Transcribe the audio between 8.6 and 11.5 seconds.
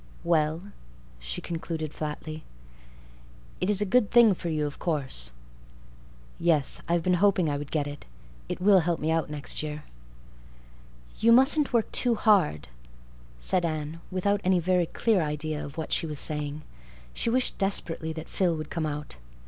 help me out next year." "You